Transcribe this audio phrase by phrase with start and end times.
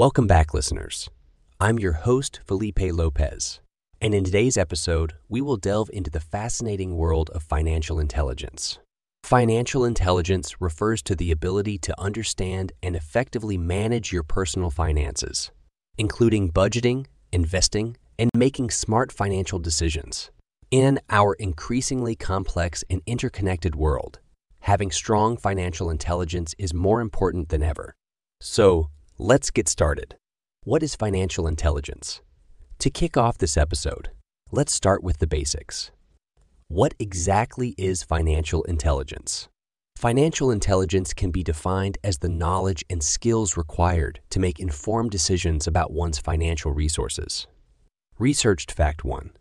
[0.00, 1.10] Welcome back, listeners.
[1.60, 3.60] I'm your host, Felipe López,
[4.00, 8.78] and in today's episode, we will delve into the fascinating world of financial intelligence.
[9.24, 15.50] Financial intelligence refers to the ability to understand and effectively manage your personal finances,
[15.98, 20.30] including budgeting, investing, and making smart financial decisions.
[20.70, 24.18] In our increasingly complex and interconnected world,
[24.60, 27.94] having strong financial intelligence is more important than ever.
[28.40, 28.88] So,
[29.20, 30.16] let's get started.
[30.64, 32.22] What is financial intelligence?
[32.78, 34.08] To kick off this episode,
[34.50, 35.90] let's start with the basics.
[36.68, 39.50] What exactly is financial intelligence?
[39.94, 45.66] Financial intelligence can be defined as the knowledge and skills required to make informed decisions
[45.66, 47.46] about one's financial resources.
[48.18, 49.32] Researched Fact 1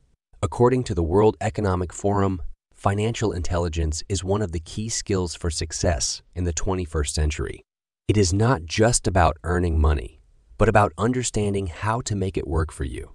[0.43, 2.41] According to the World Economic Forum,
[2.73, 7.61] financial intelligence is one of the key skills for success in the 21st century.
[8.09, 10.20] It is not just about earning money,
[10.58, 13.12] but about understanding how to make it work for you.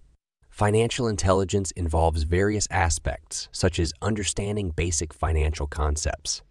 [0.51, 6.42] Financial intelligence involves various aspects, such as understanding basic financial concepts,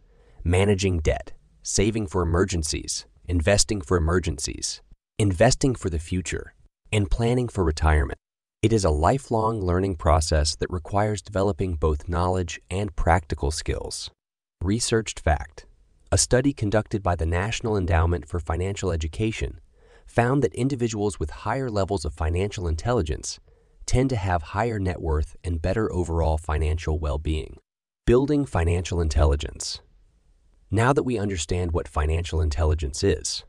[0.44, 4.82] managing debt, saving for emergencies, investing for emergencies,
[5.18, 6.54] investing for the future,
[6.92, 8.20] and planning for retirement.
[8.62, 14.12] It is a lifelong learning process that requires developing both knowledge and practical skills.
[14.62, 15.66] Researched fact
[16.14, 19.60] a study conducted by the National Endowment for Financial Education
[20.06, 23.40] found that individuals with higher levels of financial intelligence
[23.88, 27.58] tend to have higher net worth and better overall financial well being.
[28.06, 29.82] Building financial intelligence.
[30.70, 33.44] Now that we understand what financial intelligence is,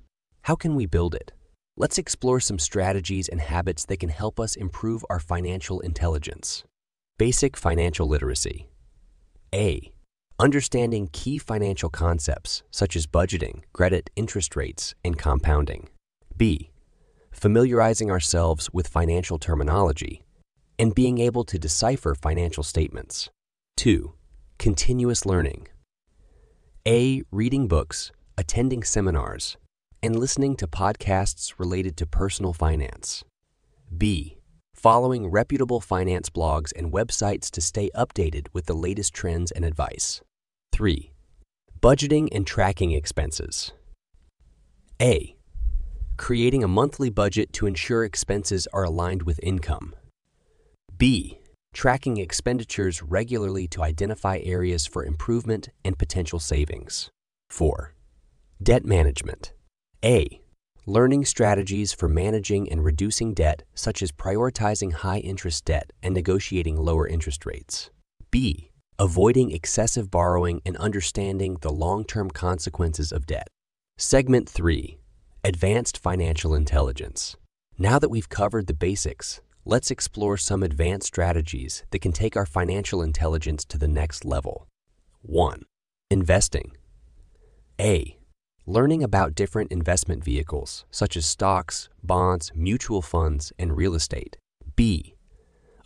[0.45, 1.33] how can we build it?
[1.77, 6.65] Let's explore some strategies and habits that can help us improve our financial intelligence.
[7.19, 8.71] Basic financial literacy.
[9.55, 9.94] A.
[10.41, 15.91] Understanding key financial concepts such as budgeting, credit, interest rates, and compounding.
[16.37, 16.73] B.
[17.31, 20.25] Familiarizing ourselves with financial terminology
[20.77, 23.31] and being able to decipher financial statements.
[23.77, 24.13] 2.
[24.59, 25.69] Continuous learning.
[26.85, 27.23] A.
[27.31, 29.57] Reading books, attending seminars,
[30.03, 33.23] and listening to podcasts related to personal finance.
[33.97, 34.39] B.
[34.75, 40.21] Following reputable finance blogs and websites to stay updated with the latest trends and advice.
[40.73, 41.13] 3.
[41.81, 43.73] Budgeting and tracking expenses.
[45.01, 45.37] A.
[46.19, 49.95] Creating a monthly budget to ensure expenses are aligned with income.
[50.99, 51.39] B.
[51.73, 57.11] Tracking expenditures regularly to identify areas for improvement and potential savings.
[57.49, 57.95] 4.
[58.63, 59.53] Debt management.
[60.05, 60.44] A.
[60.87, 66.77] Learning strategies for managing and reducing debt, such as prioritizing high interest debt and negotiating
[66.77, 67.89] lower interest rates.
[68.31, 68.71] B.
[68.99, 73.49] Avoiding excessive borrowing and understanding the long term consequences of debt.
[73.97, 74.99] Segment 3
[75.43, 77.37] Advanced Financial Intelligence.
[77.79, 82.45] Now that we've covered the basics, let's explore some advanced strategies that can take our
[82.45, 84.69] financial intelligence to the next level.
[85.23, 85.63] 1.
[86.11, 86.73] Investing.
[87.81, 88.19] A.
[88.67, 94.39] Learning about different investment vehicles, such as stocks, bonds, mutual funds, and real estate.
[94.75, 95.17] B.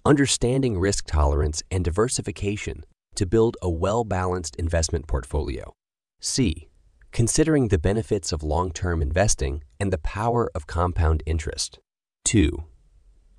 [0.05, 2.85] Understanding risk tolerance and diversification
[3.17, 5.73] to build a well balanced investment portfolio.
[6.21, 6.69] C.
[7.11, 11.81] Considering the benefits of long term investing and the power of compound interest.
[12.27, 12.63] 2.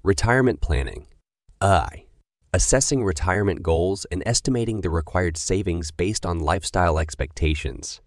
[0.04, 1.08] Retirement planning.
[1.62, 2.04] I.
[2.54, 8.02] Assessing retirement goals and estimating the required savings based on lifestyle expectations.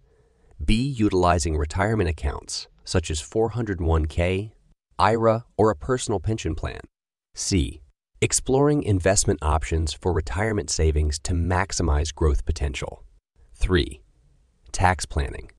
[0.63, 0.81] B.
[0.81, 4.51] Utilizing retirement accounts, such as 401k,
[4.99, 6.81] IRA, or a personal pension plan.
[7.35, 7.81] C.
[8.21, 13.03] Exploring investment options for retirement savings to maximize growth potential.
[13.55, 14.01] 3.
[14.71, 15.51] Tax planning.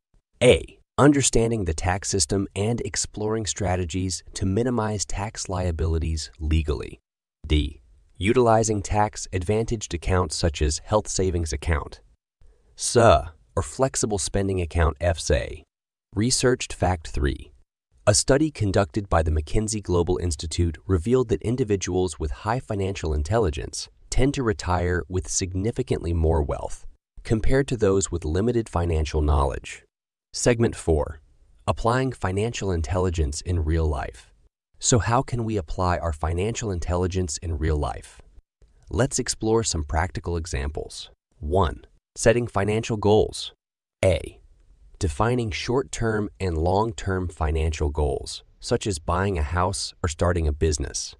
[0.42, 0.78] A.
[0.96, 7.00] Understanding the tax system and exploring strategies to minimize tax liabilities legally.
[7.46, 7.82] D.
[8.16, 12.00] Utilizing tax advantaged accounts such as health savings account.
[12.76, 15.62] SA or Flexible Spending Account FSA.
[16.14, 17.52] Researched Fact 3.
[18.06, 23.88] A study conducted by the McKinsey Global Institute revealed that individuals with high financial intelligence
[24.10, 26.86] tend to retire with significantly more wealth
[27.24, 29.84] compared to those with limited financial knowledge.
[30.32, 31.20] Segment 4
[31.66, 34.34] Applying Financial Intelligence in Real Life.
[34.78, 38.20] So, how can we apply our financial intelligence in real life?
[38.90, 41.08] Let's explore some practical examples.
[41.38, 41.86] 1.
[42.16, 43.52] Setting financial goals.
[44.04, 44.40] A.
[45.00, 50.46] Defining short term and long term financial goals, such as buying a house or starting
[50.46, 51.16] a business.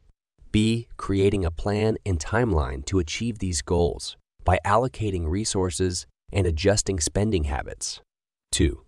[0.53, 0.87] B.
[0.97, 7.45] Creating a plan and timeline to achieve these goals by allocating resources and adjusting spending
[7.45, 8.01] habits.
[8.53, 8.85] 2.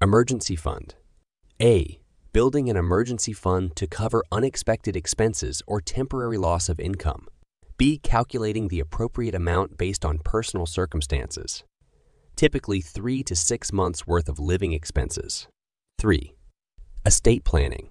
[0.00, 0.94] Emergency Fund.
[1.60, 2.00] A.
[2.32, 7.26] building an emergency fund to cover unexpected expenses or temporary loss of income.
[7.80, 7.96] B.
[7.96, 11.64] Calculating the appropriate amount based on personal circumstances,
[12.36, 15.48] typically three to six months' worth of living expenses.
[15.98, 16.34] 3.
[17.06, 17.88] Estate planning.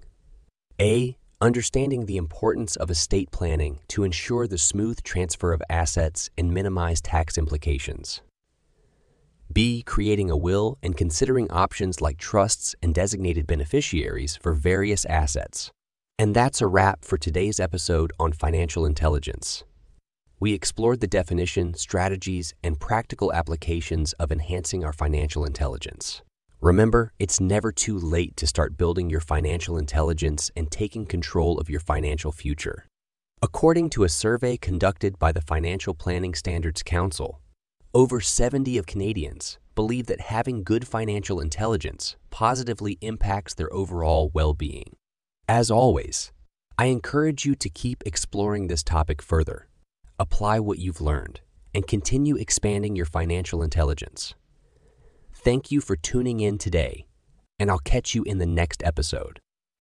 [0.80, 1.18] A.
[1.40, 7.00] Understanding the importance of estate planning to ensure the smooth transfer of assets and minimize
[7.00, 8.22] tax implications.
[9.52, 9.82] B.
[9.82, 15.72] Creating a will and considering options like trusts and designated beneficiaries for various assets.
[16.16, 19.64] And that's a wrap for today's episode on financial intelligence.
[20.42, 26.22] We explored the definition, strategies, and practical applications of enhancing our financial intelligence.
[26.62, 31.68] Remember, it's never too late to start building your financial intelligence and taking control of
[31.68, 32.86] your financial future.
[33.42, 37.42] According to a survey conducted by the Financial Planning Standards Council,
[37.92, 44.54] over 70 of Canadians believe that having good financial intelligence positively impacts their overall well
[44.54, 44.96] being.
[45.46, 46.32] As always,
[46.78, 49.68] I encourage you to keep exploring this topic further,
[50.20, 51.40] apply what you've learned,
[51.74, 54.34] and continue expanding your financial intelligence.
[55.32, 57.06] Thank you for tuning in today,
[57.58, 59.40] and I'll catch you in the next episode.